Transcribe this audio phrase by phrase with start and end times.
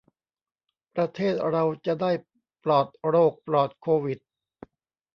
[0.95, 2.11] ประเทศเราจะได้
[2.63, 4.19] ปลอดโรคปลอดโควิด